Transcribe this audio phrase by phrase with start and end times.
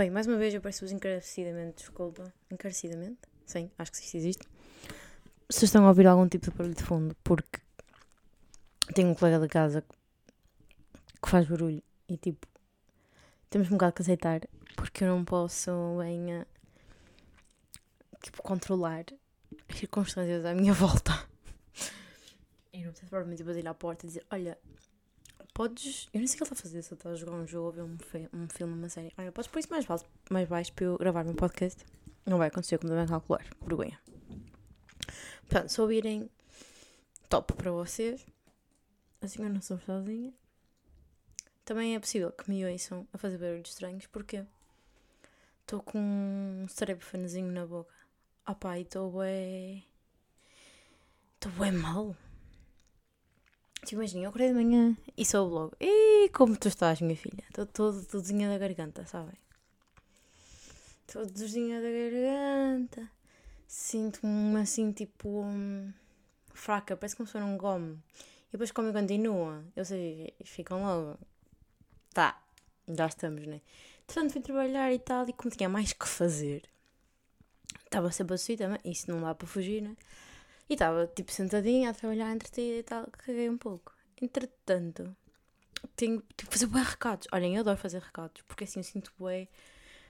[0.00, 2.32] Bem, mais uma vez eu peço-vos encarecidamente desculpa.
[2.50, 3.18] Encarecidamente?
[3.44, 4.48] Sim, acho que isso existe.
[5.50, 7.60] Se estão a ouvir algum tipo de barulho de fundo, porque
[8.94, 9.84] tenho um colega da casa
[11.22, 12.46] que faz barulho e tipo,
[13.50, 14.40] temos um bocado que aceitar,
[14.74, 16.46] porque eu não posso bem a,
[18.22, 19.04] tipo, controlar
[19.68, 21.12] as circunstâncias à minha volta.
[22.72, 24.56] E não preciso provavelmente bater à porta e dizer: Olha,
[25.54, 26.08] podes.
[26.12, 27.46] Eu nem sei o que ele está a fazer, se ele está a jogar um
[27.46, 29.12] jogo ou ver um, fi- um filme, uma série.
[29.18, 31.84] Olha, podes pôr isso mais baixo, mais baixo para eu gravar meu podcast?
[32.26, 33.44] Não vai acontecer, como devem calcular.
[33.60, 33.98] Vergonha.
[35.48, 36.30] Portanto, se ouvirem,
[37.28, 38.24] top para vocês.
[39.20, 40.32] Assim eu não sou sozinha.
[41.64, 44.44] Também é possível que me ouçam a fazer barulhos estranhos, porque
[45.62, 47.94] estou com um cerebrofanezinho na boca.
[48.44, 49.82] Ah pá, e estou bué...
[51.34, 52.16] Estou bué mal.
[53.84, 55.76] Tipo, imagina, eu acordei de manhã e soube logo.
[55.80, 57.44] E como tu estás, minha filha?
[57.48, 59.34] Estou todo todozinha da garganta, sabem?
[61.06, 63.10] Todozinha da garganta.
[63.66, 65.42] Sinto-me assim, tipo...
[65.42, 65.92] hum,
[66.52, 67.98] fraca, parece como se fosse um gome.
[68.48, 71.18] E depois como continua, ou seja, ficam logo.
[72.12, 72.42] Tá,
[72.88, 73.60] já estamos, né?
[74.06, 76.64] Portanto, fui trabalhar e tal, e como tinha mais que fazer,
[77.84, 79.96] estava sempre assim também, isso não dá para fugir, né?
[80.70, 83.92] E estava tipo sentadinha a trabalhar entretida e tal, caguei um pouco.
[84.22, 85.16] Entretanto,
[85.96, 87.26] tenho, tenho que fazer bué recados.
[87.32, 89.48] Olhem, eu adoro fazer recados, porque assim eu sinto bué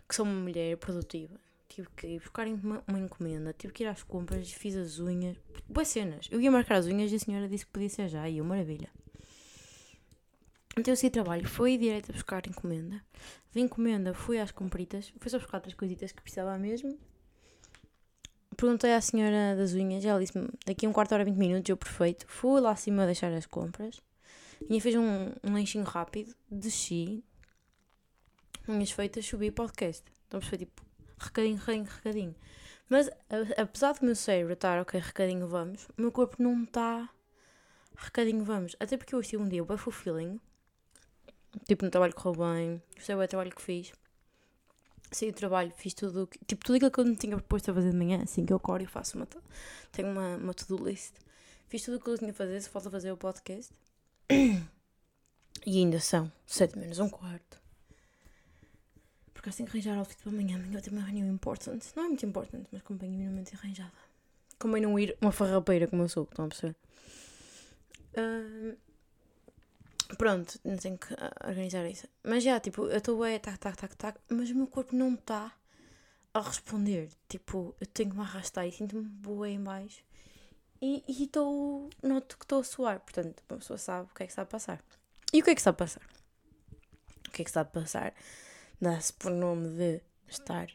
[0.07, 1.35] que sou uma mulher produtiva.
[1.67, 5.35] Tive que ir buscar uma, uma encomenda, tive que ir às compras, fiz as unhas,
[5.67, 6.29] boas cenas.
[6.31, 8.45] Eu ia marcar as unhas e a senhora disse que podia ser já, e eu,
[8.45, 8.91] maravilha.
[10.77, 13.03] Então eu saí de trabalho, fui direto a buscar encomenda.
[13.51, 16.99] Vi encomenda, fui às compritas, fui só buscar outras coisitas que precisava mesmo.
[18.61, 21.79] Perguntei à senhora das unhas, ela disse-me daqui a um quarto hora, 20 minutos, eu
[21.79, 22.27] perfeito.
[22.29, 24.03] Fui lá acima deixar as compras.
[24.69, 27.25] E fez um, um lanchinho rápido, desci,
[28.69, 30.05] unhas feitas, subi podcast.
[30.29, 30.83] Então foi tipo,
[31.19, 32.35] recadinho, recadinho, recadinho.
[32.87, 33.09] Mas
[33.57, 37.09] apesar do meu cérebro estar, ok, recadinho, vamos, o meu corpo não está
[37.97, 38.77] recadinho, vamos.
[38.79, 40.39] Até porque eu tive um dia bem fulfilling.
[41.67, 43.91] Tipo, no trabalho correu bem, gostei bem do trabalho que fiz.
[45.11, 47.91] Saí do trabalho, fiz tudo, tipo, tudo aquilo que eu me tinha proposto a fazer
[47.91, 49.27] de manhã, assim que eu acordo e faço uma,
[49.91, 51.15] tenho uma, uma to-do list.
[51.69, 53.73] Fiz tudo o que eu tinha a fazer, se falta fazer o podcast.
[55.67, 57.61] E ainda são sete menos um quarto.
[59.35, 61.87] Porque assim que arranjar outfit para amanhã, amanhã eu tenho uma reunião importante.
[61.95, 63.93] Não é muito importante, mas convém minimamente arranjada.
[64.59, 66.77] Convém não ir uma farrapeira como eu sou, estão a perceber?
[68.17, 68.75] Ahm,
[70.21, 72.07] pronto, não tenho que ah, organizar isso.
[72.23, 75.15] Mas já, tipo, eu estou bem, tac, tac, tac, tac, mas o meu corpo não
[75.15, 75.51] está
[76.35, 77.09] a responder.
[77.27, 80.05] Tipo, eu tenho que me arrastar e sinto-me boa em baixo.
[80.83, 83.01] E estou, noto que estou a suar.
[83.01, 84.83] Portanto, uma pessoa sabe o que é que está a passar.
[85.33, 86.03] E o que é que está a passar?
[87.27, 88.13] O que é que está a passar?
[88.79, 90.69] Dá-se por nome de estar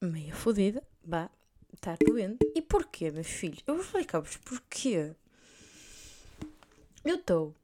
[0.00, 1.30] meio fodida, vá,
[1.72, 2.38] estar doente.
[2.52, 3.62] E porquê, meus filhos?
[3.64, 5.14] Eu vou explicar-vos porquê.
[7.04, 7.54] Eu estou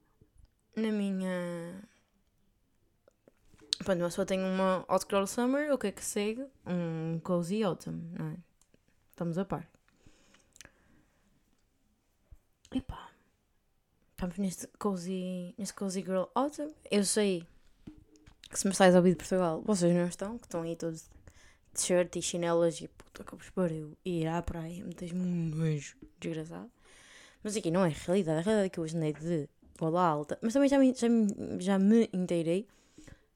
[0.75, 1.81] na minha.
[3.83, 6.45] Pronto, uma pessoa tem uma Hot Girl Summer, o que é que segue?
[6.65, 8.37] Um Cozy Autumn, não é?
[9.11, 9.69] Estamos a par.
[12.73, 13.11] Epá.
[14.11, 16.73] Estamos neste Cozy, neste cozy Girl Autumn.
[16.89, 17.45] Eu sei
[18.49, 21.01] que se me estás a ouvir de Portugal, vocês não estão, que estão aí todos
[21.01, 21.09] de
[21.73, 23.97] t-shirt e chinelas e puta que vos pariu.
[24.05, 26.71] Ir à praia, me tens um nojo desgraçado.
[27.43, 28.39] Mas aqui não é realidade.
[28.39, 29.49] A realidade é que eu hoje andei de
[29.79, 30.37] gola alta.
[30.41, 31.27] Mas também já me, já, me,
[31.59, 32.67] já me inteirei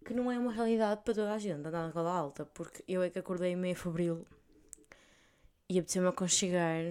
[0.05, 2.45] que não é uma realidade para toda a gente andar de gola alta.
[2.45, 4.25] Porque eu é que acordei meio febril
[5.69, 6.81] e apeteceu-me aconchegar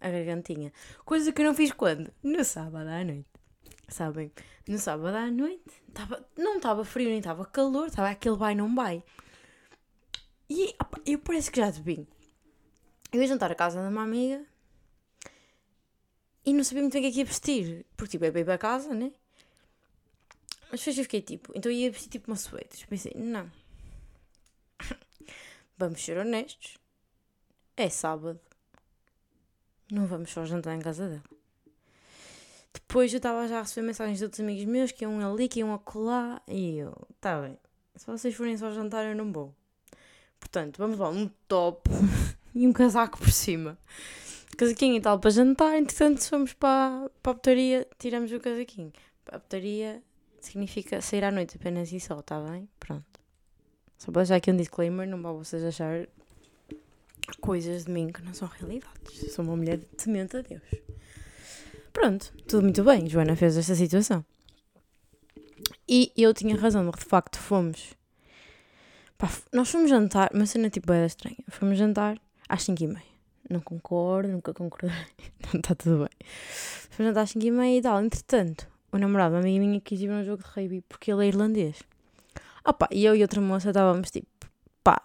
[0.00, 0.72] a gargantinha.
[1.04, 2.12] Coisa que eu não fiz quando?
[2.22, 3.26] No sábado à noite.
[3.88, 4.32] Sabem?
[4.68, 8.74] No sábado à noite tava, não estava frio nem estava calor, estava aquele vai não
[8.74, 9.02] vai.
[10.50, 12.06] E opa, eu parece que já te vi.
[13.12, 14.44] Eu ia jantar a casa de uma amiga
[16.46, 17.86] e não sabia muito bem o que é que ia vestir.
[17.96, 19.12] Porque tipo, é ir para casa, né?
[20.70, 22.86] Mas depois eu fiquei tipo, então eu ia vestir tipo uma suéter.
[22.88, 23.50] Pensei, não.
[25.76, 26.78] Vamos ser honestos.
[27.76, 28.40] É sábado.
[29.90, 31.22] Não vamos só jantar em casa dela.
[32.72, 35.60] Depois eu estava já a receber mensagens de outros amigos meus que iam ali, que
[35.60, 36.40] iam acolá.
[36.48, 37.58] E eu, tá bem.
[37.94, 39.54] Se vocês forem só jantar, eu não vou.
[40.40, 41.88] Portanto, vamos lá, um top
[42.54, 43.78] e um casaco por cima.
[44.56, 45.76] Casaquinho e tal para jantar.
[45.76, 48.92] Entretanto, fomos para, para a putaria, tiramos o casaquinho.
[49.24, 50.02] Para a putaria
[50.40, 52.68] significa sair à noite apenas e só, tá bem?
[52.78, 53.04] Pronto.
[53.98, 56.06] Só para deixar aqui um disclaimer, não vão vocês achar
[57.40, 59.32] coisas de mim que não são realidades.
[59.32, 60.62] Sou uma mulher temente a Deus.
[61.92, 63.08] Pronto, tudo muito bem.
[63.08, 64.24] Joana fez esta situação.
[65.88, 67.96] E eu tinha razão, de facto fomos
[69.18, 71.38] Pá, nós fomos jantar, uma cena tipo era estranha.
[71.48, 73.15] Fomos jantar às 5 e meia.
[73.48, 74.90] Não concordo, nunca concordei.
[75.52, 76.28] Não está tudo bem.
[76.90, 78.02] Fomos jantar às 5 e meia e tal.
[78.02, 81.28] Entretanto, o namorado uma amiga minha quis ir um jogo de rugby porque ele é
[81.28, 81.78] irlandês.
[82.64, 84.28] Opa, e eu e outra moça estávamos tipo,
[84.82, 85.00] pá,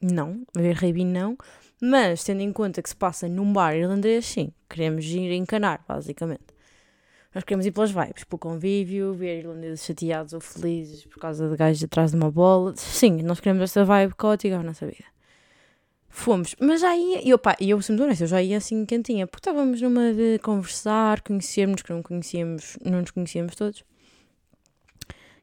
[0.00, 1.36] não, a ver rugby não,
[1.82, 6.54] mas tendo em conta que se passa num bar irlandês, sim, queremos ir encanar, basicamente.
[7.34, 11.56] Nós queremos ir pelas vibes, pelo convívio, ver irlandeses chateados ou felizes por causa de
[11.56, 12.74] gajos atrás de uma bola.
[12.76, 15.13] Sim, nós queremos essa vibe caótica na nossa vida.
[16.24, 19.40] Fomos, mas já ia, e opa, eu sempre honesto, eu já ia assim quentinha, porque
[19.40, 23.84] estávamos numa de conversar, conhecermos, que não conhecíamos, não nos conhecíamos todos.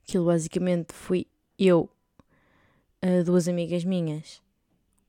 [0.02, 1.28] Aquilo basicamente fui
[1.60, 1.88] eu,
[3.24, 4.42] duas amigas minhas,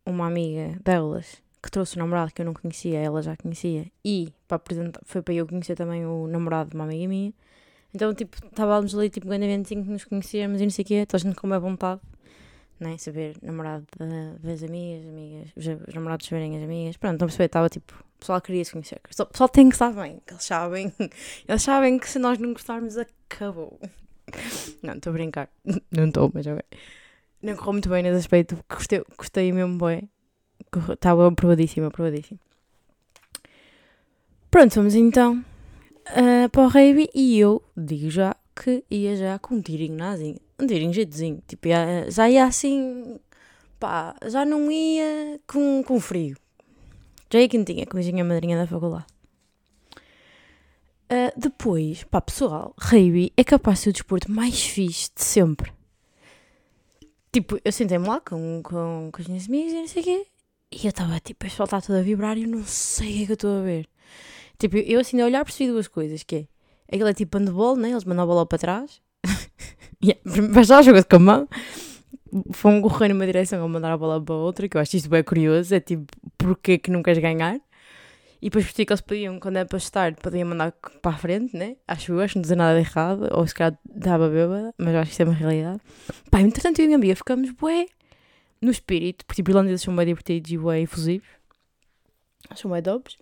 [0.05, 4.29] uma amiga delas, que trouxe o namorado que eu não conhecia, ela já conhecia, e
[4.47, 7.33] para apresentar, foi para eu conhecer também o namorado de uma amiga minha.
[7.95, 11.07] Então, tipo, estávamos ali, tipo, grande eventinho que nos conhecíamos e não sei o quê,
[11.07, 12.03] toda a gente com uma vontade,
[12.83, 12.99] né?
[12.99, 13.87] Saber namorado
[14.41, 16.97] das amigas, amigas, os, namorados verem as amigas.
[16.97, 19.01] Pronto, não perceber, estava tipo, o pessoal queria se conhecer.
[19.05, 20.93] O pessoal tem que estar bem, que eles sabem,
[21.49, 23.79] eles sabem que se nós não gostarmos, acabou.
[24.83, 25.51] Não, estou a brincar,
[25.91, 26.63] não estou, mas ok.
[27.43, 30.09] Não correu muito bem nesse aspecto, gostei, gostei mesmo bem.
[30.91, 32.39] Estava aprovadíssimo, aprovadíssimo.
[34.51, 35.45] Pronto, vamos então
[36.09, 39.97] uh, para o rave e eu digo já que ia já com um tirinho
[40.63, 40.65] nazinho.
[40.65, 41.43] Um tirinho jeitozinho.
[41.47, 43.19] Tipo, ia, já ia assim.
[43.79, 46.37] Pá, já não ia com, com frio.
[47.33, 49.07] Já ia quentinha, com a madrinha da faculdade.
[51.11, 55.73] Uh, depois, pá, pessoal, rave é capaz de ser o desporto mais fixe de sempre.
[57.33, 60.27] Tipo, eu sentei-me lá com, com, com as minhas amigas e não sei o quê.
[60.71, 63.23] E eu estava tipo, a está toda a vibrar e eu não sei o que
[63.23, 63.89] é que eu estou a ver.
[64.59, 66.47] Tipo, eu assim a olhar percebi duas coisas, que é,
[66.95, 67.91] aquilo é tipo handball, né?
[67.91, 69.03] Eles mandam a bola para trás.
[70.55, 71.49] Mas já jogou com a mão.
[72.53, 75.09] Foi um correr numa direção ou mandar a bola para outra, que eu acho isto
[75.09, 75.75] bem curioso.
[75.75, 76.07] É tipo,
[76.39, 77.61] porquê que não queres ganhar?
[78.41, 81.57] E depois percebi que eles podiam, quando é para estar, podiam mandar para a frente,
[81.57, 81.77] né?
[81.87, 83.29] Acho eu, acho que não dizer nada de errado.
[83.33, 85.81] Ou se calhar dava bêbada, mas acho que isso é uma realidade.
[86.29, 87.87] Pá, entretanto eu e a amiga ficamos, bué,
[88.61, 91.29] no espírito, porque tipo, irlandeses são bem divertidos e bem efusivos.
[92.57, 93.17] São bem dobres.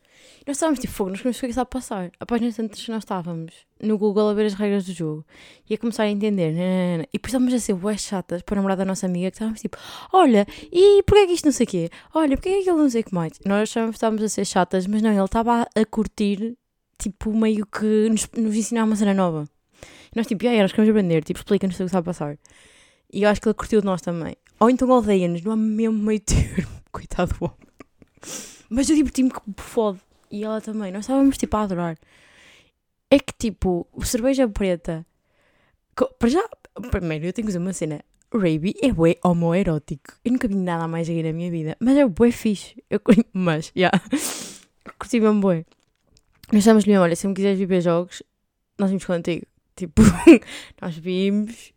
[0.47, 2.11] Nós estávamos tipo fogo, nós queremos que está a passar.
[2.19, 3.53] Após instantes nós estávamos
[3.83, 5.25] no Google a ver as regras do jogo
[5.69, 6.53] e a começar a entender.
[6.53, 7.05] Nanana.
[7.05, 9.77] E depois estávamos a ser bué chatas para namorar da nossa amiga que estávamos tipo,
[10.13, 11.91] olha, e porquê é que isto não sei o quê?
[12.15, 13.33] Olha, porquê é que ele não sei o que mais?
[13.45, 16.57] Nós estávamos, a ser chatas, mas não, ele estava a, curtir,
[16.99, 19.45] tipo, meio que nos, nos ensinar uma cena nova.
[19.83, 22.39] E nós tipo, aí, nós queremos aprender, tipo, explica-nos o que está a passar.
[23.13, 24.37] E eu acho que ele curtiu de nós também.
[24.59, 26.69] Ou então odeia-nos, não há mesmo meio termo.
[26.93, 27.57] Coitado do homem.
[28.69, 30.01] Mas eu diverti-me por fode.
[30.31, 30.93] E ela também.
[30.93, 31.99] Nós estávamos tipo a adorar.
[33.11, 35.05] É que tipo, cerveja preta.
[36.19, 36.49] Para já,
[36.91, 38.05] primeiro eu tenho que dizer uma cena.
[38.33, 40.15] Raby é bué homoerótico.
[40.25, 41.77] Eu nunca vi nada mais aí na minha vida.
[41.81, 42.83] Mas é bué fixe.
[42.89, 43.01] Eu,
[43.33, 43.91] mas, já.
[43.91, 44.03] Yeah.
[44.99, 45.65] Curti mesmo bué.
[46.53, 48.23] Nós estamos mesmo, olha, se me quiseres viver jogos,
[48.79, 49.47] nós vimos contigo.
[49.75, 50.03] Tipo,
[50.81, 51.73] nós vimos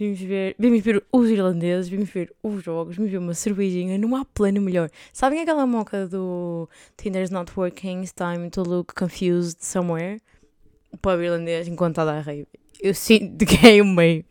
[0.00, 4.16] Vimos ver, vimos ver os irlandeses, vimos ver os jogos, vimos ver uma cervejinha, não
[4.16, 4.88] há plano melhor.
[5.12, 10.22] Sabem aquela moca do Tinder's not working, it's time to look confused somewhere?
[10.90, 12.48] O pub irlandês enquanto está a dar rave.
[12.80, 14.24] Eu sinto que é o meio.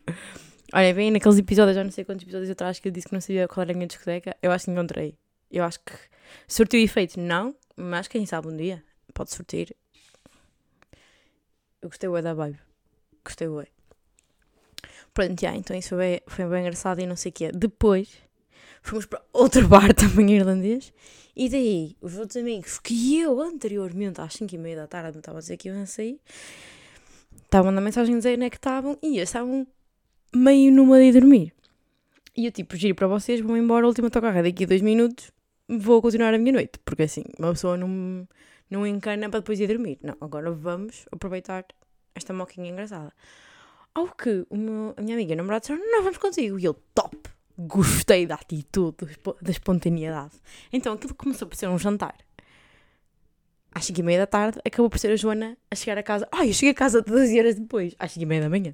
[0.74, 3.22] Olha, bem naqueles episódios, já não sei quantos episódios atrás que eu disse que não
[3.22, 5.16] sabia qual era a minha discoteca, eu acho que encontrei.
[5.52, 5.94] Eu acho que
[6.48, 9.76] surtiu efeito, não, mas quem sabe um dia pode surtir.
[11.80, 12.58] Eu gostei da vibe.
[13.24, 13.79] Gostei bem.
[15.14, 17.52] Pronto, já, então isso foi bem, foi bem engraçado e não sei o quê.
[17.52, 18.10] Depois
[18.82, 20.94] fomos para outro bar também irlandês
[21.36, 25.20] e daí os outros amigos que eu anteriormente às 5 e meia da tarde não
[25.20, 26.20] estava a dizer que iam sair
[27.50, 29.68] estavam na mensagem a dizer onde é que estavam e eles estavam
[30.34, 31.54] meio numa de dormir.
[32.38, 35.32] E eu tipo, giro para vocês, vou embora, a última autocarro daqui a dois minutos,
[35.68, 36.80] vou continuar a minha noite.
[36.86, 38.28] Porque assim, uma pessoa não,
[38.70, 39.98] não encana para depois ir dormir.
[40.02, 41.66] Não, agora vamos aproveitar
[42.14, 43.12] esta moquinha engraçada.
[43.94, 46.60] Ao que meu, a minha amiga e o namorado disseram, não, vamos contigo.
[46.60, 47.18] E eu, top!
[47.58, 48.98] Gostei da atitude,
[49.42, 50.32] da espontaneidade.
[50.72, 52.16] Então aquilo começou por ser um jantar.
[53.72, 56.28] Às 5 e meia da tarde, acabou por ser a Joana a chegar a casa.
[56.32, 58.74] Ai, eu cheguei a casa 12 horas depois, às 5 e meia da manhã.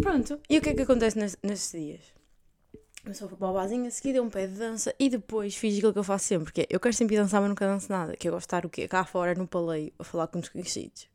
[0.00, 2.00] Pronto, e o que é que acontece nesses dias?
[3.14, 5.92] Fui para o barzinho, a seguir dei um pé de dança e depois fiz aquilo
[5.92, 8.26] que eu faço sempre, que é, eu quero sempre dançar, mas nunca danço nada, que
[8.26, 8.88] é gostar o quê?
[8.88, 11.08] Cá fora, no paleio, a falar com desconhecidos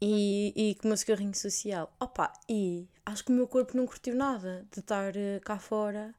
[0.00, 1.94] e, e com o meu cigarrinho social.
[2.00, 6.14] Opa, e acho que o meu corpo não curtiu nada de estar uh, cá fora.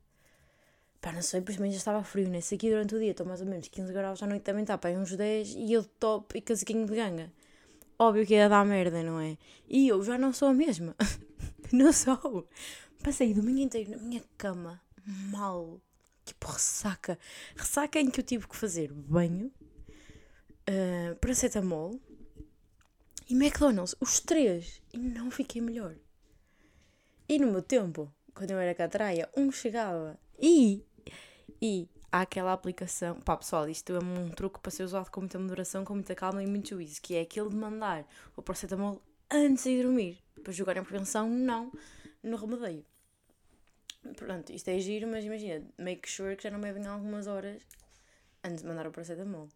[1.02, 2.42] Pá, não sei, principalmente já estava frio, né?
[2.42, 4.78] Se aqui durante o dia estou mais ou menos 15 graus, à noite também está,
[4.78, 7.32] pá, uns 10 e eu top e casaquinho de ganga.
[7.98, 9.38] Óbvio que ia dar merda, não é?
[9.68, 10.96] E eu já não sou a mesma.
[11.74, 12.48] não sou.
[13.04, 15.82] Passei o domingo inteiro na minha cama, mal,
[16.24, 17.18] tipo ressaca.
[17.56, 19.52] Ressaca em que eu tive que fazer banho,
[20.70, 22.00] uh, paracetamol
[23.32, 25.96] e McDonald's, os três, e não fiquei melhor.
[27.30, 30.84] E no meu tempo, quando eu era catraia, um chegava e.
[31.62, 33.22] E há aquela aplicação.
[33.22, 36.44] Pá, pessoal, isto é um truque para ser usado com muita moderação, com muita calma
[36.44, 40.18] e muito juízo, que é aquele de mandar o paracetamol antes de dormir.
[40.44, 41.72] Para jogar em prevenção, não
[42.22, 42.86] no remedeio.
[44.18, 47.66] Pronto, isto é giro, mas imagina, make sure que já não bebem algumas horas
[48.44, 49.48] antes de mandar o paracetamol.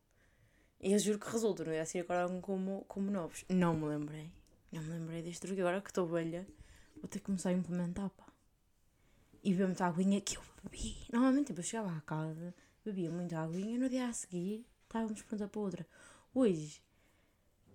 [0.86, 3.44] E eu juro que resulta, não é assim acordam como, como novos.
[3.50, 4.32] Não me lembrei.
[4.72, 5.60] Não me lembrei deste truque.
[5.60, 6.48] Agora que estou velha,
[6.98, 8.28] vou ter que começar a implementar, pá.
[9.44, 10.96] E beber muita aguinha que eu bebi.
[11.12, 12.54] Normalmente, tipo, eu chegava à casa,
[12.86, 15.88] bebia muita aguinha, no dia a seguir estávamos pronta para outra.
[16.36, 16.84] Hoje,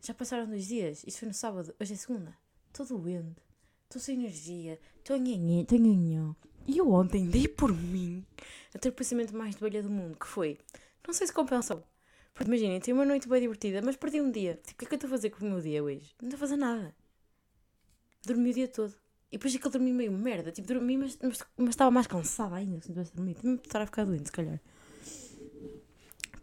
[0.00, 2.38] já passaram dois dias, isso foi no sábado, hoje é segunda.
[2.68, 3.42] Estou doente,
[3.86, 6.36] estou sem energia, estou nhanhã, estou nhanhã.
[6.64, 8.24] E eu ontem dei por mim
[8.72, 10.58] a ter o pensamento mais de velha do mundo, que foi,
[11.04, 11.89] não sei se compensou.
[12.34, 14.60] Porque imaginem, tive uma noite bem divertida, mas perdi um dia.
[14.64, 16.14] Tipo, o que é que eu estou a fazer com o meu dia hoje?
[16.20, 16.94] Não estou a fazer nada.
[18.24, 18.94] Dormi o dia todo.
[19.30, 20.50] E depois aquele dormi meio merda.
[20.50, 23.40] Tipo, dormi, mas, mas, mas estava mais cansada ainda se não tivesse dormido.
[23.40, 24.60] Também estar a ficar doente, se calhar.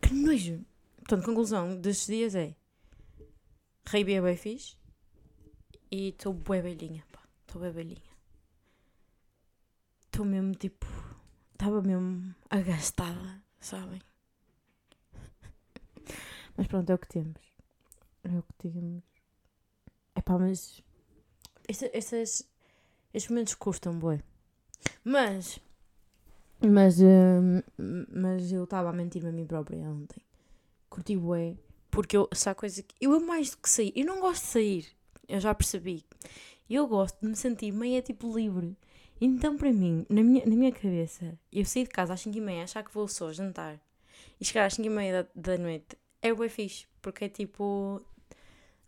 [0.01, 0.65] Que nojo.
[0.97, 2.55] Portanto, conclusão destes dias é.
[3.85, 4.75] Rei é bem fixe.
[5.89, 7.21] E estou bué velhinha, pá.
[7.45, 8.17] Estou bem velhinha.
[10.05, 10.85] Estou mesmo, tipo...
[11.53, 13.99] Estava mesmo agastada, sabem?
[16.57, 17.39] Mas pronto, é o que temos.
[18.23, 19.03] É o que temos.
[20.15, 20.83] É pá, mas...
[21.67, 22.47] Estas,
[23.13, 24.21] estes momentos custam, boi.
[25.03, 25.59] Mas.
[26.59, 26.99] Mas.
[26.99, 30.21] Uh, mas eu estava a mentir-me a mim própria ontem.
[30.89, 31.55] Curti bué.
[31.91, 32.27] Porque eu.
[32.33, 32.95] Sabe coisa que.
[32.99, 33.93] Eu mais do que sair.
[33.95, 34.87] Eu não gosto de sair.
[35.27, 36.05] Eu já percebi.
[36.69, 38.75] Eu gosto de me sentir meio tipo livre.
[39.19, 42.83] Então, para mim, na minha, na minha cabeça, eu sair de casa às 5h30, achar
[42.83, 43.79] que vou só jantar
[44.39, 45.97] e chegar às 5h30 da, da noite
[46.27, 46.87] é bem fixe.
[47.01, 48.01] Porque é tipo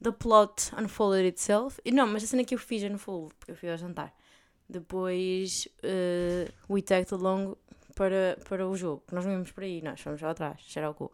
[0.01, 1.79] the plot unfolded itself.
[1.83, 4.13] E não, mas a cena que eu fiz no full, eu fui ao jantar.
[4.67, 7.55] Depois uh, we tagged along
[7.95, 9.03] para, para o jogo.
[9.11, 11.11] Nós não íamos para aí, nós fomos lá atrás, cheira o cu.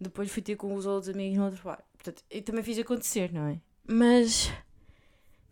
[0.00, 1.82] Depois fui ter com os outros amigos no outro bar.
[1.94, 3.60] Portanto, eu também fiz acontecer, não é?
[3.88, 4.52] Mas.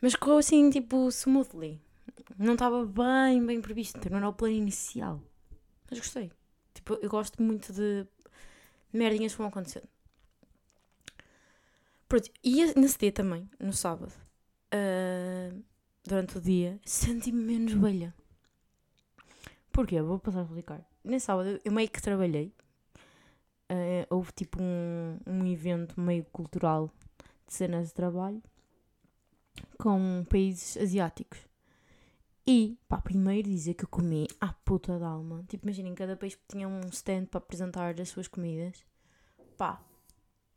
[0.00, 1.80] Mas correu assim, tipo, smoothly.
[2.38, 3.98] Não estava bem, bem previsto.
[4.10, 5.20] Não era o plano inicial.
[5.88, 6.30] Mas gostei.
[6.74, 8.06] Tipo, eu gosto muito de
[8.96, 9.88] merdinhas vão acontecendo.
[12.08, 14.12] Pronto, e nesse dia também, no sábado,
[14.72, 15.64] uh,
[16.04, 18.14] durante o dia, senti-me menos velha.
[19.72, 20.00] Porquê?
[20.00, 20.88] Vou passar a explicar.
[21.02, 22.54] Nesse sábado eu meio que trabalhei.
[23.70, 26.90] Uh, houve tipo um, um evento meio cultural
[27.46, 28.42] de cenas de trabalho
[29.78, 31.38] com países asiáticos.
[32.46, 35.44] E, pá, primeiro dizer que eu comi à puta da alma.
[35.48, 38.84] Tipo, imaginem, cada país tinha um stand para apresentar as suas comidas.
[39.56, 39.82] Pá,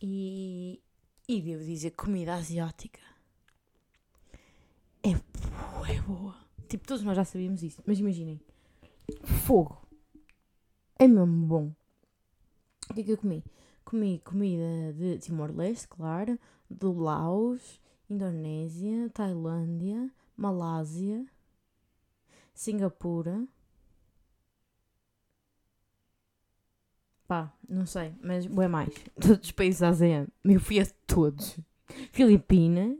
[0.01, 0.81] e
[1.29, 3.01] e devo dizer, comida asiática
[5.03, 6.35] é boa, é boa.
[6.67, 8.39] Tipo, todos nós já sabíamos isso, mas imaginem.
[9.45, 9.87] Fogo.
[10.99, 11.71] É mesmo bom.
[12.89, 13.43] O que é que eu comi?
[13.85, 16.37] Comi comida de Timor-Leste, claro,
[16.69, 17.79] do Laos,
[18.09, 21.25] Indonésia, Tailândia, Malásia,
[22.57, 23.47] Singapura.
[27.27, 28.89] Pá, não sei, mas é mais.
[29.21, 30.27] Todos os países da ASEAN.
[30.43, 31.59] Eu fui a todos.
[32.11, 32.97] Filipinas.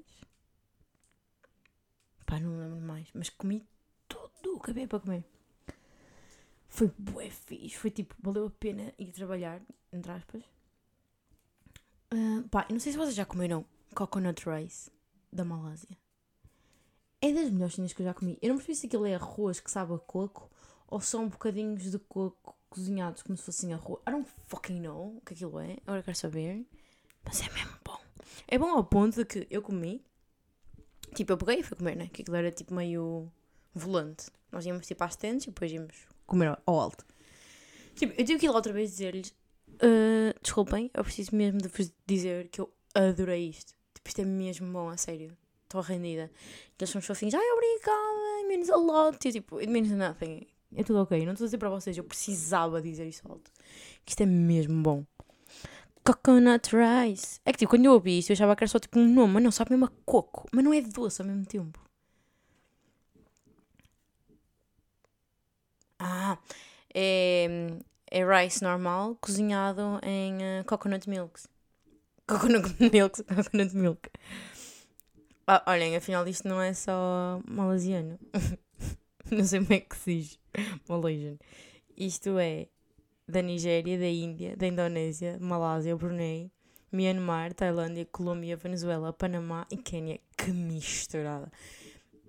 [2.24, 3.10] Pá, não lembro mais.
[3.16, 3.68] Mas comi
[4.08, 5.24] tudo o que havia para comer.
[6.70, 7.78] Foi bué fixe.
[7.78, 9.60] Foi tipo, valeu a pena ir trabalhar,
[9.92, 10.44] entre aspas.
[12.14, 14.92] Uh, pá, não sei se vocês já comeram coconut rice
[15.34, 15.98] da Malásia.
[17.22, 18.38] É das melhores cenas que eu já comi.
[18.42, 20.50] Eu não percebi se aquilo é arroz que sabe a coco
[20.88, 24.00] ou são bocadinhos de coco cozinhados como se fossem arroz.
[24.08, 25.78] I don't fucking know o que aquilo é.
[25.86, 26.66] Agora quero saber.
[27.26, 28.00] Mas é mesmo bom.
[28.48, 30.04] É bom ao ponto de que eu comi.
[31.16, 32.08] Tipo, eu peguei e fui comer, né?
[32.14, 33.32] Que aquilo era tipo meio
[33.74, 34.28] volante.
[34.52, 35.96] Nós íamos tipo às tendas e depois íamos
[36.26, 37.06] comer ao alto.
[37.96, 39.30] Tipo, eu tive que ir lá outra vez dizer-lhes:
[39.76, 43.74] uh, Desculpem, eu preciso mesmo de vos dizer que eu adorei isto.
[43.94, 45.36] Tipo, isto é mesmo bom, a sério.
[45.68, 46.32] Estou rendida.
[46.80, 49.28] E eles são fofinhos: Ai, obrigada, it means a lot.
[49.28, 50.48] E tipo, it means nothing.
[50.74, 51.26] É tudo ok.
[51.26, 53.52] Não estou a dizer para vocês, eu precisava dizer isso alto.
[54.06, 55.06] Que isto é mesmo bom.
[56.06, 57.42] Coconut rice.
[57.46, 59.34] É que tipo, quando eu ouvi isto, eu achava que era só tipo um nome,
[59.34, 60.48] mas não, sabe mesmo a coco.
[60.54, 61.80] Mas não é doce ao mesmo tempo.
[66.00, 66.38] Ah,
[66.94, 67.48] é,
[68.10, 71.42] é rice normal cozinhado em uh, coconut milk.
[72.26, 74.10] Coconut milk, coconut milk.
[75.50, 78.20] Ah, olhem, afinal isto não é só malasiano.
[79.32, 80.40] não sei como é que se diz,
[80.90, 81.38] Malaysian.
[81.96, 82.68] Isto é
[83.26, 86.52] da Nigéria, da Índia, da Indonésia, Malásia, Brunei,
[86.92, 90.20] Myanmar, Tailândia, Colômbia, Venezuela, Panamá e Quênia.
[90.38, 91.50] Que misturada.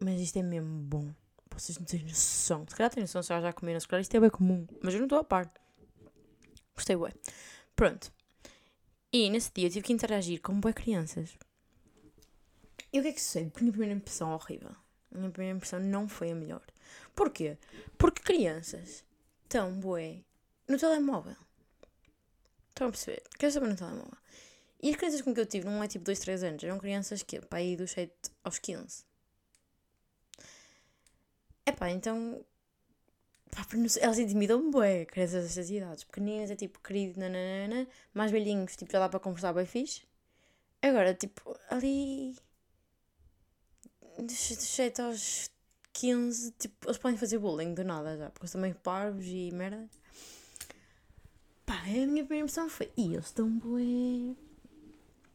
[0.00, 1.12] Mas isto é mesmo bom.
[1.52, 2.64] Vocês não têm noção.
[2.68, 4.64] Se calhar têm noção se já comeram, se calhar isto é bem comum.
[4.80, 5.52] Mas eu não estou a par.
[6.72, 7.12] Gostei bem.
[7.74, 8.12] Pronto.
[9.12, 11.36] E nesse dia eu tive que interagir com boas crianças.
[12.92, 13.50] E o que é que sucede?
[13.50, 14.74] Porque a minha primeira impressão é horrível.
[15.14, 16.64] A minha primeira impressão não foi a melhor.
[17.14, 17.58] Porquê?
[17.96, 19.04] Porque crianças
[19.42, 20.20] estão bué
[20.66, 21.36] no telemóvel.
[22.68, 23.22] Estão a perceber?
[23.38, 24.18] Crianças também no telemóvel.
[24.80, 27.22] E as crianças com que eu tive não é tipo 2, 3 anos, eram crianças
[27.22, 28.12] que, para aí dos 7
[28.44, 29.04] aos 15.
[31.66, 32.44] Epá, então.
[33.50, 33.66] Pá,
[34.00, 36.04] elas intimidam-me bué, crianças destas idades.
[36.04, 37.88] Pequeninas é tipo querido, nananana.
[38.14, 40.02] Mais velhinhos, tipo, já dá para conversar bem fixe.
[40.80, 42.36] Agora, tipo, ali.
[44.18, 45.48] Dos 7 aos
[45.92, 49.88] 15, tipo, eles podem fazer bullying do nada já, porque eles também parvos e merda.
[51.64, 54.34] Pá, a minha primeira impressão foi, e eles estão bué.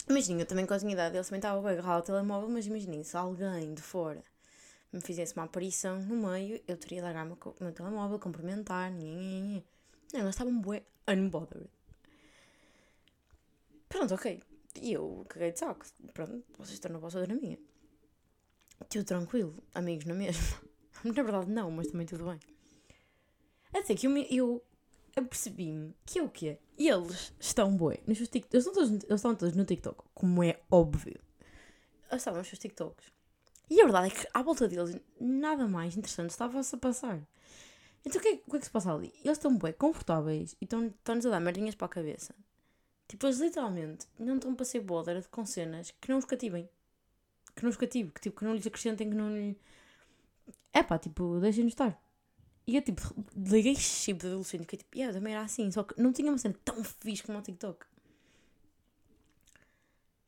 [0.09, 2.65] Imaginem, eu também com a minha idade, eles também estavam a agarrar o telemóvel, mas
[2.65, 4.21] imaginem, se alguém de fora
[4.91, 8.91] me fizesse uma aparição no meio, eu teria de largar o meu, meu telemóvel, cumprimentar,
[8.91, 9.63] nhê,
[10.13, 11.69] Não, eles estavam bué unbothered.
[13.87, 14.41] Pronto, ok.
[14.81, 15.85] E eu caguei de saco.
[16.13, 17.57] Pronto, vocês estão na vossa, na minha.
[18.89, 20.61] Tudo tranquilo, amigos na mesma.
[21.03, 22.39] Na verdade, não, mas também tudo bem.
[23.73, 24.63] Até que eu, eu
[25.15, 26.59] apercebi-me que é o quê?
[26.77, 28.53] Eles estão boi nos seus TikToks.
[28.53, 31.19] Eles estão, todos, eles estão todos no TikTok, como é óbvio.
[32.09, 33.11] Eles estavam nos seus TikToks.
[33.69, 37.21] E a verdade é que à volta deles nada mais interessante estava-se a passar.
[38.05, 39.13] Então o que, é, o que é que se passa ali?
[39.23, 42.35] Eles estão bem confortáveis e estão-nos a dar merdinhas para a cabeça.
[43.07, 46.69] Tipo, eles literalmente não estão para ser boder com cenas que não os cativem
[47.55, 49.57] que não os cative, que, tipo, que não lhes acrescentem, que não lhe.
[50.71, 51.99] É pá, tipo, deixem-nos estar.
[52.65, 53.01] E eu, tipo,
[53.35, 56.37] liguei chip de adolescente, fiquei tipo, yeah, também era assim, só que não tinha uma
[56.37, 57.85] cena tão fixe como o TikTok.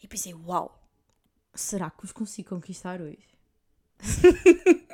[0.03, 0.79] E pensei, uau,
[1.53, 3.27] será que os consigo conquistar hoje?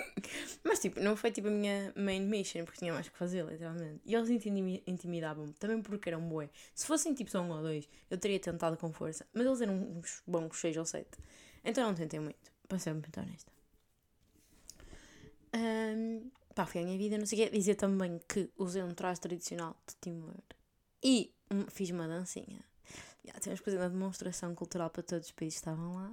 [0.64, 4.00] Mas, tipo, não foi tipo a minha main mission, porque tinha mais que fazer, literalmente.
[4.06, 4.30] E eles
[4.88, 6.50] intimidavam-me, também porque eram bué.
[6.74, 9.26] Se fossem tipo só um ou dois, eu teria tentado com força.
[9.34, 11.18] Mas eles eram uns bons seis ou sete.
[11.64, 13.52] Então não tentei muito, para ser muito honesta.
[15.54, 17.58] Um, pá, foi a minha vida, não sei o quê.
[17.58, 20.34] Dizer também que usei um traje tradicional de Timor
[21.04, 21.32] e
[21.70, 22.64] fiz uma dancinha.
[23.42, 26.12] Temos que fazer uma demonstração cultural para todos os países que estavam lá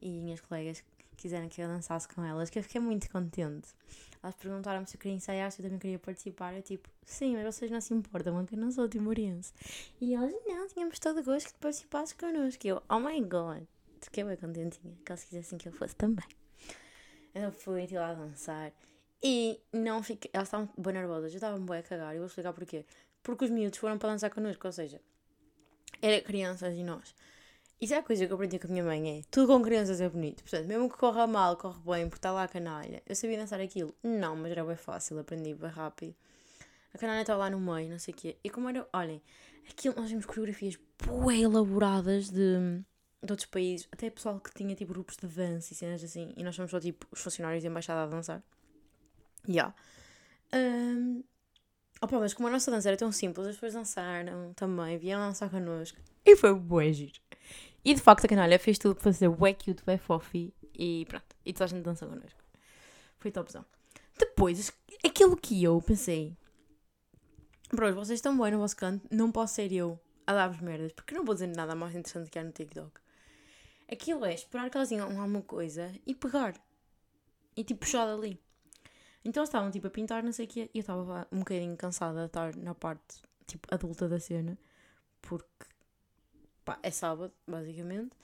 [0.00, 0.84] e minhas colegas
[1.16, 3.68] quiseram que eu dançasse com elas, que eu fiquei muito contente.
[4.22, 6.54] Elas perguntaram-me se eu queria ensaiar, se eu também queria participar.
[6.54, 9.52] Eu tipo, sim, mas vocês não se importam, que eu não sou timorense.
[10.00, 12.66] E elas, não, tínhamos todo o gosto que participasses connosco.
[12.66, 13.64] E eu, oh my god
[14.04, 16.26] fiquei bem contentinha, que eles quisessem que eu fosse também.
[17.34, 18.72] Então fui lá dançar
[19.22, 20.30] e não fiquei.
[20.32, 22.84] Elas estavam bem nervosas, eu estava bem a cagar e vou explicar porquê.
[23.22, 25.00] Porque os miúdos foram para dançar connosco, ou seja,
[26.00, 27.14] era crianças e nós.
[27.80, 30.00] Isso é a coisa que eu aprendi com a minha mãe: é tudo com crianças
[30.00, 30.42] é bonito.
[30.42, 33.02] Portanto, mesmo que corra mal, corre bem, porque está lá a canalha.
[33.06, 33.94] Eu sabia dançar aquilo?
[34.02, 36.14] Não, mas era bem fácil, aprendi bem rápido.
[36.92, 38.36] A canalha estava lá no meio, não sei o quê.
[38.44, 39.20] E como era, olhem,
[39.68, 40.78] aquilo, nós vimos coreografias
[41.26, 42.84] bem elaboradas de
[43.24, 46.42] de outros países, até pessoal que tinha tipo grupos de dança e cenas assim, e
[46.44, 48.42] nós somos só tipo os funcionários da embaixada a dançar.
[49.48, 49.74] Yeah.
[50.52, 51.24] Um,
[52.00, 55.50] opa, mas como a nossa dança era tão simples, as pessoas dançaram também, vieram dançar
[55.50, 55.98] connosco.
[56.24, 57.20] E foi bué giro.
[57.84, 61.36] E de facto a canalha fez tudo para ser bué cute, bué fofi e pronto.
[61.44, 62.40] E toda a gente dançou connosco.
[63.18, 63.64] Foi topzão.
[64.18, 64.72] Depois,
[65.04, 66.36] aquilo que eu pensei.
[67.72, 71.14] Bros, vocês estão bem no vosso canto, não posso ser eu a dar-vos merdas, porque
[71.14, 73.03] não vou dizer nada mais interessante que há no TikTok.
[73.94, 76.60] Aquilo é esperar que elas digam alguma coisa e pegar.
[77.56, 78.40] E tipo puxar dali.
[79.24, 81.76] Então eles estavam tipo a pintar, não sei o quê, e eu estava um bocadinho
[81.76, 84.58] cansada de estar na parte tipo adulta da cena,
[85.22, 85.46] porque
[86.64, 88.16] pá, é sábado, basicamente.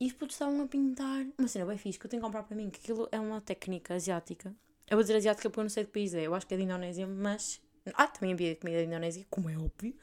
[0.00, 2.42] E os putos estavam a pintar uma cena bem fixe que eu tenho que comprar
[2.42, 4.52] para mim, que aquilo é uma técnica asiática.
[4.90, 6.56] Eu vou dizer asiática porque eu não sei de país é, eu acho que é
[6.56, 7.62] da Indonésia, mas.
[7.94, 9.94] Ah, também havia comida da Indonésia, como é óbvio.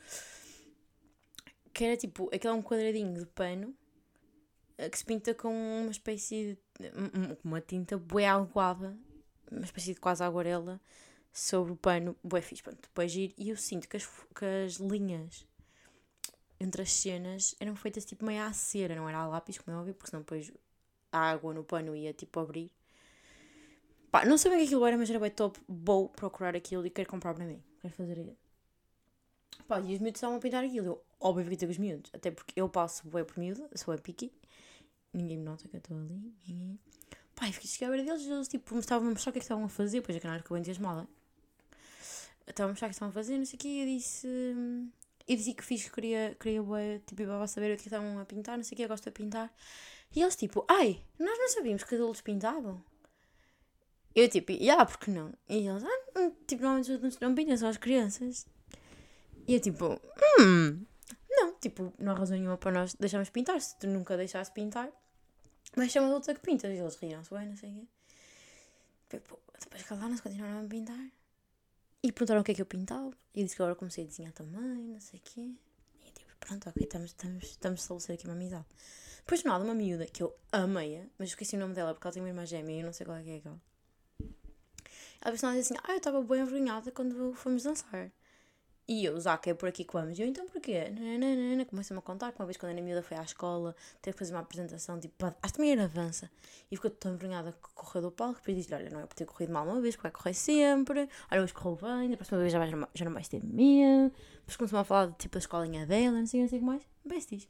[1.73, 3.75] Que era tipo, aquele é um quadradinho de pano
[4.89, 6.91] que se pinta com uma espécie de.
[7.43, 8.97] uma tinta bué aguada,
[9.51, 10.79] uma espécie de quase aguarela
[11.31, 14.73] sobre o pano, bué fixe, pronto, depois ir e eu sinto que as, que as
[14.73, 15.45] linhas
[16.59, 19.79] entre as cenas eram feitas tipo meio à cera, não era a lápis, como é
[19.79, 20.51] óbvio, porque senão depois
[21.11, 22.71] a água no pano ia tipo abrir.
[24.11, 26.85] Pá, não sei bem o que aquilo era, mas era bem top, vou procurar aquilo
[26.85, 28.37] e quero comprar para mim, quero fazer aquilo.
[29.67, 32.29] Pá, e os miúdos estavam a pintar aquilo, eu óbvio que tenho os miúdos, até
[32.29, 34.31] porque eu passo bué por miúdo, sou a piqui,
[35.13, 36.33] ninguém me nota que eu estou ali.
[36.47, 39.65] E fiquei a ver deles, eles tipo, estavam a mostrar o que é que estavam
[39.65, 41.07] a fazer, pois é não era que eu entusiasmada.
[42.47, 44.27] Estavam a mostrar o que estavam a fazer, não sei o quê, e eu disse.
[45.27, 46.61] Eu disse que fiz, queria, queria
[47.05, 49.11] tipo, para saber o que estavam a pintar, não sei o quê, eu gosto de
[49.11, 49.53] pintar.
[50.15, 52.83] E eles tipo, ai, nós não sabíamos que adultos pintavam.
[54.13, 55.33] Eu tipo, ah, yeah, porque não?
[55.47, 58.45] E eles, ah, tipo, adultos não pintam, só as crianças.
[59.47, 59.99] E eu tipo,
[60.39, 60.85] hum,
[61.29, 64.91] não, tipo, não há razão nenhuma para nós deixarmos pintar, se tu nunca deixaste pintar,
[65.75, 66.71] mas chama adulta que pintas.
[66.71, 67.87] E eles riram-se bem, não sei o quê.
[69.59, 71.11] Depois calaram-se, continuaram a pintar.
[72.03, 73.11] E perguntaram o que é que eu pintava.
[73.33, 75.51] E eu disse que agora comecei a desenhar também, não sei o quê.
[76.05, 78.65] E tipo, pronto, ok, estamos, estamos, estamos a estabelecer aqui uma amizade.
[79.19, 82.23] Depois nada, uma miúda que eu amei, mas esqueci o nome dela porque ela tem
[82.23, 83.61] uma irmã gêmea e eu não sei qual é que é aquela.
[85.21, 88.11] Ela disse assim: Ah, eu estava bem envergonhada quando fomos dançar.
[88.87, 90.17] E eu, Zaca, é por aqui que vamos.
[90.17, 90.85] E eu, então porquê?
[91.69, 94.19] Começa-me a contar que uma vez quando a minha miúda foi à escola, teve que
[94.19, 96.29] fazer uma apresentação, tipo, acho que também era avança.
[96.69, 98.39] E ficou tão envergonhada que correu do palco.
[98.39, 101.07] Depois disse: Olha, não é por ter corrido mal uma vez, porque vai correr sempre.
[101.31, 102.59] Olha, hoje correu bem, da próxima vez já,
[102.93, 104.13] já não vais ter medo.
[104.39, 106.83] Depois começou a falar, tipo, da escolinha dela, não sei, não sei o que mais.
[107.05, 107.47] Besties.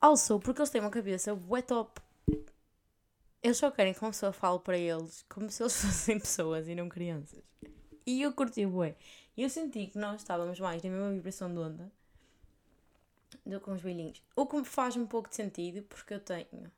[0.00, 2.00] Also, porque eles têm uma cabeça bué top.
[3.42, 6.74] Eles só querem que uma pessoa fale para eles como se eles fossem pessoas e
[6.74, 7.42] não crianças.
[8.08, 8.96] E eu curti bué.
[9.36, 11.92] E eu senti que nós estávamos mais na mesma vibração de onda
[13.44, 14.22] do com os velhinhos.
[14.34, 16.72] O que faz um pouco de sentido, porque eu tenho...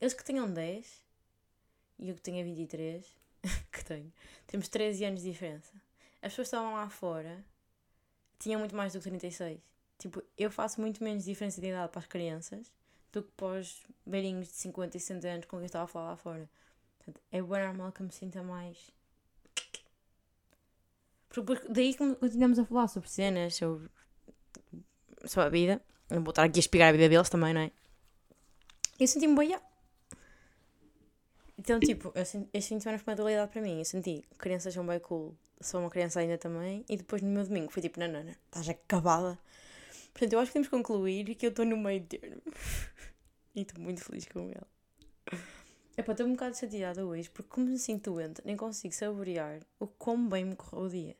[0.00, 1.02] Eles que tenham 10
[1.98, 3.04] e eu que tenho 23,
[3.72, 4.12] que tenho,
[4.46, 5.72] temos 13 anos de diferença.
[6.22, 7.44] As pessoas que estavam lá fora
[8.38, 9.60] tinham muito mais do que 36.
[9.98, 12.72] Tipo, eu faço muito menos diferença de idade para as crianças
[13.12, 16.10] do que para os velhinhos de 50 e 60 anos com quem estava a falar
[16.10, 16.48] lá fora.
[16.98, 18.94] Portanto, é bem normal que eu me sinta mais.
[21.42, 23.88] Porque daí que continuamos a falar sobre cenas, sobre,
[25.24, 25.82] sobre a vida.
[26.10, 27.70] Não vou estar aqui a espigar a vida deles também, não é?
[29.00, 29.60] Eu senti-me boia.
[31.58, 33.78] Então, tipo, eu senti, este fim de semana foi uma dualidade para mim.
[33.78, 36.84] Eu senti crianças são bem cool, sou uma criança ainda também.
[36.88, 39.38] E depois no meu domingo foi tipo, não, não, não, estás acabada
[40.14, 42.40] Portanto, eu acho que temos que concluir que eu estou no meio termo.
[43.52, 44.60] e estou muito feliz com ele.
[45.96, 49.88] Epá, estou um bocado chateada hoje porque como me sinto doente, nem consigo saborear o
[49.88, 51.16] quão bem me correu o dia.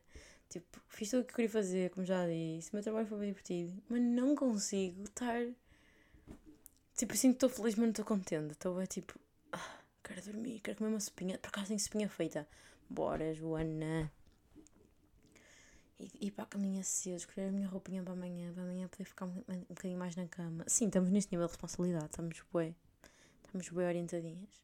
[0.55, 3.27] Tipo, fiz tudo o que queria fazer, como já disse, o meu trabalho foi bem
[3.27, 5.41] divertido, mas não consigo estar...
[6.95, 8.53] Tipo, sinto que estou feliz, mas não estou contente.
[8.53, 9.19] Estou é tipo,
[9.51, 11.37] ah, quero dormir, quero comer uma sopinha.
[11.37, 12.47] Por acaso tenho sopinha feita.
[12.89, 14.09] Bora, Joana
[15.99, 19.05] e ir para a caminha cedo, escolher a minha roupinha para amanhã, para amanhã poder
[19.05, 20.63] ficar um, um bocadinho mais na cama.
[20.67, 22.75] Sim, estamos neste nível de responsabilidade, estamos bem,
[23.45, 24.63] estamos bem orientadinhas.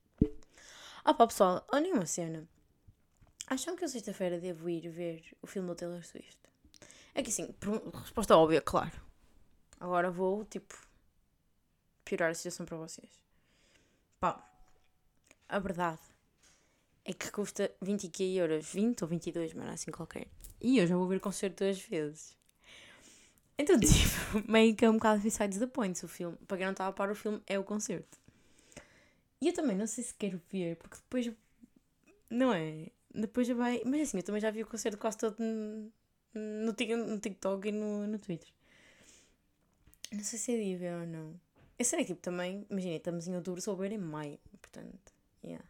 [1.04, 2.47] Ah pá pessoal, olhem uma cena.
[3.51, 6.39] Acham que eu sexta-feira devo ir ver o filme do Taylor Swift?
[7.13, 7.53] É que sim,
[7.95, 8.93] resposta óbvia, claro.
[9.77, 10.73] Agora vou, tipo,
[12.05, 13.11] piorar a situação para vocês.
[14.21, 14.41] Pá,
[15.49, 15.99] a verdade
[17.03, 20.27] é que custa 20 euros, 20 ou 22, mas não é assim qualquer.
[20.61, 22.37] E eu já vou ver o concerto duas vezes.
[23.57, 26.37] Então, tipo, meio que é um bocado Besides the Points o filme.
[26.47, 28.17] Para quem não estava a par, o filme é o concerto.
[29.41, 31.29] E eu também não sei se quero ver, porque depois.
[32.29, 32.87] Não é?
[33.13, 33.82] Depois vai.
[33.86, 35.91] Mas assim, eu também já vi o concerto quase todo no,
[36.34, 38.50] no, TikTok e no, no Twitter.
[40.12, 41.39] Não sei se é ver ou não.
[41.78, 42.65] Eu sei que, tipo, também.
[42.69, 44.39] Imagina, estamos em outubro, ver em maio.
[44.62, 45.65] Portanto, yeah.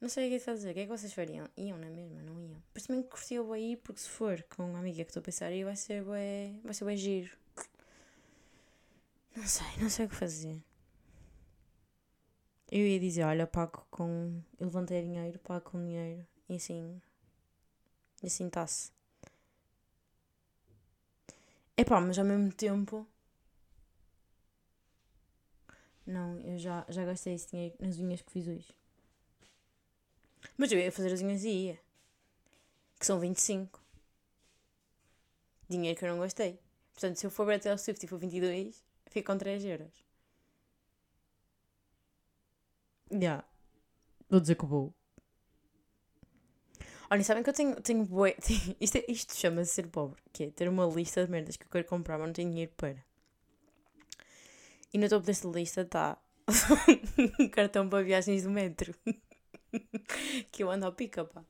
[0.00, 0.70] Não sei o que é que fazer.
[0.70, 1.46] O que é que vocês fariam?
[1.56, 2.20] Iam, não é mesmo?
[2.22, 2.62] Não iam.
[2.72, 5.46] Mas também curtia o aí, porque se for com uma amiga que estou a pensar
[5.46, 7.30] aí, vai ser bué, vai ser bué giro.
[9.36, 10.60] Não sei, não sei o que fazer.
[12.70, 14.40] Eu ia dizer, olha, pago com.
[14.58, 16.24] Eu levantei dinheiro, pago com dinheiro.
[16.48, 17.00] E assim.
[18.22, 18.92] E assim está-se.
[21.76, 23.06] É pá, mas ao mesmo tempo.
[26.06, 28.68] Não, eu já, já gastei esse dinheiro nas unhas que fiz hoje.
[30.56, 31.80] Mas eu ia fazer as unhas e ia.
[32.98, 33.80] Que são 25.
[35.68, 36.58] Dinheiro que eu não gostei.
[36.92, 40.04] Portanto, se eu for para a Swift e for 22, fico com 3 euros.
[42.99, 42.99] Já.
[43.12, 43.44] Yeah.
[44.28, 44.94] Vou dizer que vou.
[47.10, 48.36] Olha, sabem que eu tenho, tenho bué...
[48.80, 50.22] Isto, é, isto chama-se ser pobre.
[50.32, 52.72] Que é ter uma lista de merdas que eu quero comprar, mas não tenho dinheiro
[52.76, 53.04] para.
[54.92, 56.18] E no topo desta lista está
[57.40, 58.94] um cartão para viagens do metro.
[60.52, 61.44] que eu ando ao pica, pá.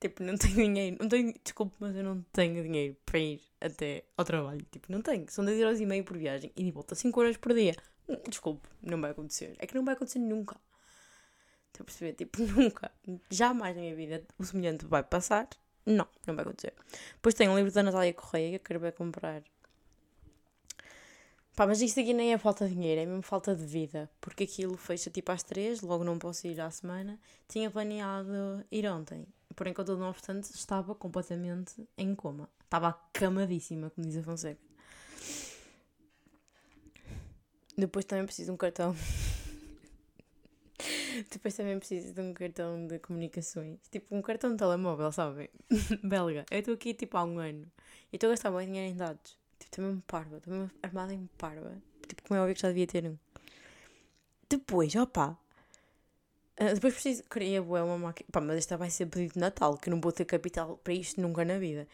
[0.00, 4.04] Tipo, não tenho dinheiro, não tenho, desculpe, mas eu não tenho dinheiro para ir até
[4.16, 4.64] ao trabalho.
[4.70, 5.26] Tipo, não tenho.
[5.28, 7.74] São 10 euros e meio por viagem e de volta 5 horas por dia.
[8.08, 9.56] Hum, desculpe, não vai acontecer.
[9.58, 10.58] É que não vai acontecer nunca.
[11.72, 12.12] Estou a perceber?
[12.14, 12.90] Tipo, nunca.
[13.30, 15.48] Jamais na minha vida o semelhante vai passar.
[15.86, 16.74] Não, não vai acontecer.
[17.14, 19.42] Depois tenho um livro da Natália Correia que eu quero ver comprar.
[21.56, 24.10] Pá, mas isto aqui nem é falta de dinheiro, é mesmo falta de vida.
[24.20, 27.18] Porque aquilo fecha tipo às três, logo não posso ir à semana.
[27.48, 29.26] Tinha planeado ir ontem.
[29.54, 32.48] Porém, contudo, não obstante, estava completamente em coma.
[32.64, 34.60] Estava acamadíssima, como diz a Fonseca.
[37.76, 38.94] Depois também preciso de um cartão.
[41.30, 43.78] Depois também preciso de um cartão de comunicações.
[43.90, 45.48] Tipo, um cartão de telemóvel, sabem?
[46.02, 46.44] Belga.
[46.50, 47.70] Eu estou aqui tipo há um ano.
[48.12, 49.38] E estou a gastar bem dinheiro em dados.
[49.58, 50.36] Tipo, estou mesmo parva.
[50.36, 51.76] Estou mesmo armada em parva.
[52.06, 53.16] Tipo, como é óbvio que já devia ter um.
[54.48, 55.38] Depois, opa.
[56.60, 57.22] Uh, depois preciso.
[57.24, 58.28] Queria uma máquina.
[58.32, 61.20] Pá, mas esta vai ser pedido de Natal, que não vou ter capital para isto
[61.20, 61.86] nunca na vida.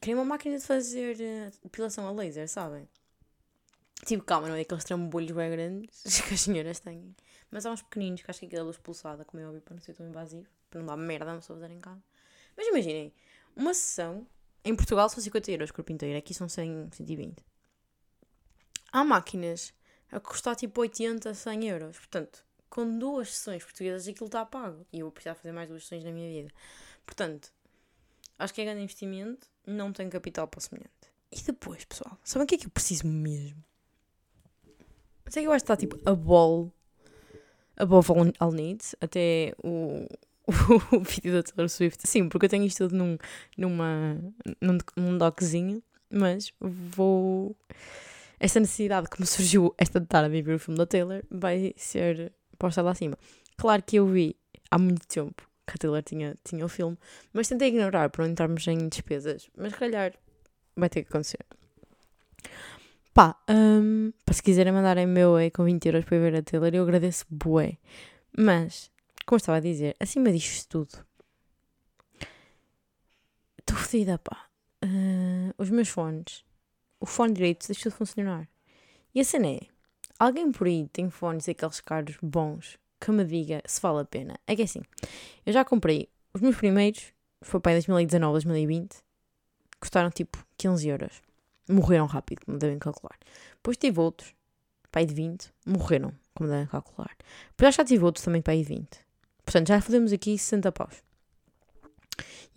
[0.00, 2.88] Queria uma máquina de fazer uh, depilação a laser, sabem?
[4.04, 7.14] Tipo, calma, não é aqueles trambolhos bem grandes que as senhoras têm.
[7.54, 9.80] Mas há uns pequeninos que acho que aquela luz pulsada, como é óbvio, para não
[9.80, 12.02] ser tão invasivo, para não dar merda a pessoa fazer em casa.
[12.56, 13.14] Mas imaginem,
[13.54, 14.26] uma sessão
[14.64, 17.46] em Portugal são 50 euros corpo inteiro, aqui são 100, 120.
[18.90, 19.72] Há máquinas
[20.10, 21.96] a custar tipo 80, 100 euros.
[21.96, 24.84] Portanto, com duas sessões portuguesas aquilo está pago.
[24.92, 26.52] E eu vou precisar fazer mais duas sessões na minha vida.
[27.06, 27.52] Portanto,
[28.36, 30.90] acho que é grande investimento, não tenho capital para o semelhante.
[31.30, 33.62] E depois, pessoal, sabem o que é que eu preciso mesmo?
[35.28, 36.72] Sei que eu acho que está tipo a ball
[37.76, 40.06] above all, all needs, até o,
[40.92, 42.06] o, vídeo da Taylor Swift.
[42.06, 43.18] Sim, porque eu tenho isto tudo num,
[43.56, 44.18] numa,
[44.60, 47.56] num, num doczinho, mas vou.
[48.38, 52.32] Esta necessidade que me surgiu esta tarde de ver o filme da Taylor vai ser
[52.58, 53.16] posta lá acima.
[53.56, 54.36] Claro que eu vi
[54.70, 56.98] há muito tempo que a Taylor tinha, tinha o filme,
[57.32, 59.48] mas tentei ignorar para não entrarmos em despesas.
[59.56, 60.12] Mas calhar
[60.76, 61.40] vai ter que acontecer.
[63.14, 66.82] Pá, um, se quiserem mandarem meu aí com 20 euros para ver a Taylor, eu
[66.82, 67.78] agradeço bué.
[68.36, 68.90] Mas,
[69.24, 71.06] como estava a dizer, acima disto tudo,
[73.56, 74.46] estou fodida, pá.
[74.84, 76.44] Uh, os meus fones,
[76.98, 78.48] o fone direito deixou de funcionar.
[79.14, 79.60] E a cena é,
[80.18, 84.40] alguém por aí tem fones aqueles caros bons que me diga se vale a pena.
[84.44, 84.82] É que é assim,
[85.46, 88.96] eu já comprei os meus primeiros, foi para 2019, 2020,
[89.78, 91.22] custaram tipo 15 euros
[91.68, 93.18] morreram rápido, como devem calcular.
[93.56, 94.34] Depois tive outros,
[94.90, 97.16] pai de 20, morreram, como devem calcular.
[97.50, 98.88] Depois já tive outros também, pai de 20.
[99.44, 101.02] Portanto, já fazemos aqui 60 paus.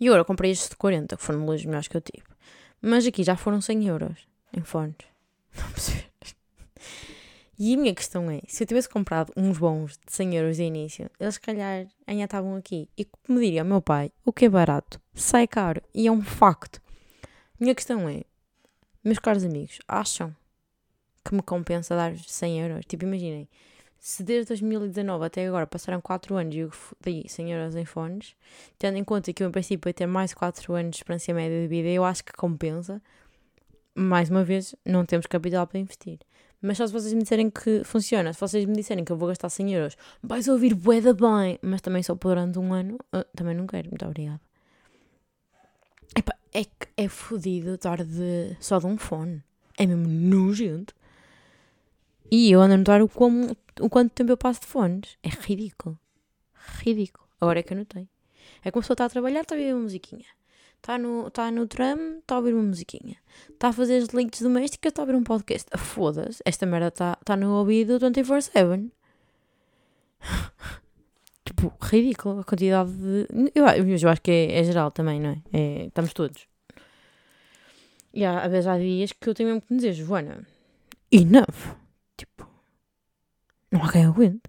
[0.00, 2.24] E agora comprei estes de 40, que foram os melhores que eu tive.
[2.80, 4.96] Mas aqui já foram 100 euros em fones.
[5.56, 6.08] Não perceber.
[7.60, 10.62] E a minha questão é, se eu tivesse comprado uns bons de 100 euros de
[10.62, 12.88] início, eles se calhar ainda estavam aqui.
[12.96, 15.82] E como diria o meu pai, o que é barato sai caro.
[15.92, 16.80] E é um facto.
[17.58, 18.22] Minha questão é,
[19.08, 20.34] meus caros amigos, acham
[21.24, 22.84] que me compensa dar 100 euros?
[22.86, 23.48] Tipo, imaginem,
[23.98, 28.36] se desde 2019 até agora passaram 4 anos e eu dei 100 euros em fones,
[28.78, 31.60] tendo em conta que eu, em princípio, ia ter mais 4 anos de experiência média
[31.60, 33.02] de vida, eu acho que compensa.
[33.94, 36.20] Mais uma vez, não temos capital para investir.
[36.62, 39.28] Mas só se vocês me disserem que funciona, se vocês me disserem que eu vou
[39.28, 42.98] gastar 100 euros, vais ouvir boeda bem, mas também só por durante um ano,
[43.34, 44.40] também não quero, muito obrigada.
[46.16, 49.42] Epá, é que é fodido estar de, só de um fone.
[49.76, 50.94] É mesmo nojento.
[52.30, 55.16] E eu ando a notar o, como, o quanto tempo eu passo de fones.
[55.22, 55.98] É ridículo.
[56.80, 57.26] Ridículo.
[57.40, 58.08] Agora é que eu notei.
[58.62, 60.26] É como se eu está a trabalhar, está a ouvir uma musiquinha.
[60.76, 63.16] Está no, tá no tram, está a ouvir uma musiquinha.
[63.50, 65.68] Está a fazer as delitos domésticas, está a ouvir um podcast.
[65.76, 68.90] Foda-se, esta merda está tá no ouvido 24-7.
[71.48, 73.26] tipo, ridículo a quantidade de.
[73.54, 75.42] Eu, eu acho que é, é geral também, não é?
[75.52, 75.86] é?
[75.86, 76.46] Estamos todos.
[78.12, 80.46] E há, às vezes há dias que eu tenho mesmo que me dizer, Joana,
[81.10, 81.76] enough.
[82.16, 82.48] Tipo,
[83.70, 84.42] não há quem aguente.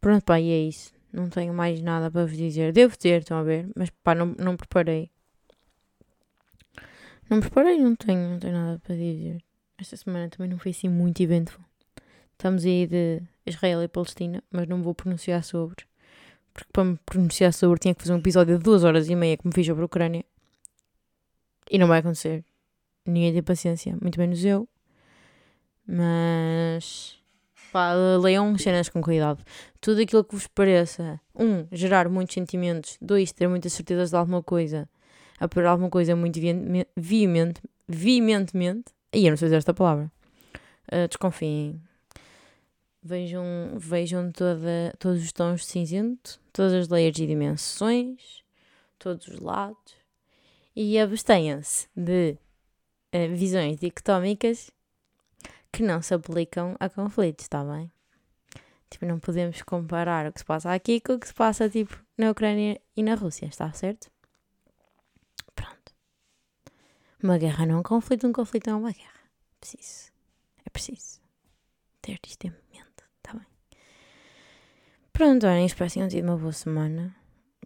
[0.00, 0.92] Pronto, pá, e é isso.
[1.12, 2.72] Não tenho mais nada para vos dizer.
[2.72, 5.10] Devo ter, estão a ver, mas pá, não, não preparei.
[7.28, 9.42] Não preparei, não tenho, não tenho nada para dizer.
[9.78, 11.58] Esta semana também não foi assim muito evento.
[12.32, 15.84] Estamos aí de Israel e Palestina, mas não vou pronunciar sobre.
[16.52, 19.36] Porque para me pronunciar sobre tinha que fazer um episódio de duas horas e meia
[19.36, 20.24] que me fiz sobre a Ucrânia.
[21.70, 22.44] E não vai acontecer.
[23.06, 24.68] Ninguém tem paciência, muito menos eu.
[25.86, 27.18] Mas.
[27.72, 29.42] Pá, leiam cenas com cuidado.
[29.80, 31.18] Tudo aquilo que vos pareça.
[31.34, 32.98] Um, gerar muitos sentimentos.
[33.00, 34.88] Dois, ter muitas certezas de alguma coisa.
[35.40, 38.92] Apoiar alguma coisa muito veemente, veementemente.
[39.12, 40.12] Aí eu não sei dizer esta palavra.
[40.92, 41.80] Uh, desconfiem.
[43.02, 43.44] Vejam,
[43.78, 48.44] vejam toda, todos os tons de cinzento, todas as layers e dimensões,
[48.98, 50.02] todos os lados
[50.74, 52.38] e abstenham-se de
[53.14, 54.70] uh, visões dicotómicas
[55.70, 57.90] que não se aplicam a conflitos, está bem?
[58.90, 61.98] Tipo, não podemos comparar o que se passa aqui com o que se passa, tipo,
[62.16, 64.10] na Ucrânia e na Rússia, está certo?
[65.54, 65.94] Pronto.
[67.22, 69.20] Uma guerra não é um conflito, um conflito não é uma guerra.
[69.60, 70.12] preciso.
[70.64, 71.20] É preciso
[72.02, 72.91] ter isto em mente?
[75.22, 77.14] Pronto, olhem, espero que tenham tido uma boa semana.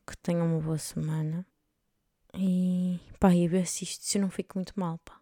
[0.06, 1.46] Que tenham uma boa semana.
[2.34, 5.18] E pá, e ver se isto se eu não fico muito mal, pá.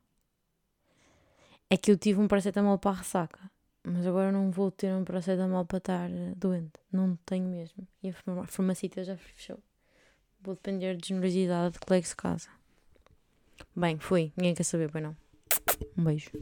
[1.70, 3.38] É que eu tive um paracetamol para a ressaca.
[3.84, 6.72] Mas agora não vou ter um paracetamol para estar eh, doente.
[6.90, 7.86] Não tenho mesmo.
[8.02, 9.60] E a farmacita já fechou.
[10.40, 12.48] Vou depender de generosidade de colegas de casa.
[13.76, 14.32] Bem, fui.
[14.36, 15.16] Ninguém quer saber, pois não.
[15.96, 16.32] Um beijo.